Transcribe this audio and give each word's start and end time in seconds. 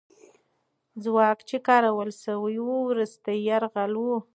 ځواک 1.03 1.39
چې 1.49 1.57
کارول 1.67 2.09
سوی 2.23 2.55
وو، 2.65 2.77
وروستی 2.89 3.37
یرغل 3.49 3.93
وو. 3.97 4.17